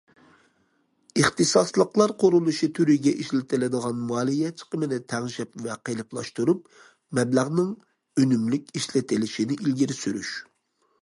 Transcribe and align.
ئىختىساسلىقلار 1.23 2.13
قۇرۇلۇشى 2.23 2.69
تۈرىگە 2.79 3.13
ئىشلىتىلىدىغان 3.25 4.01
مالىيە 4.13 4.51
چىقىمىنى 4.63 5.01
تەڭشەپ 5.15 5.63
ۋە 5.67 5.79
قېلىپلاشتۇرۇپ، 5.91 6.67
مەبلەغنىڭ 7.21 7.73
ئۈنۈملۈك 8.23 8.77
ئىشلىتىلىشىنى 8.81 9.63
ئىلگىرى 9.63 10.01
سۈرۈش. 10.05 10.37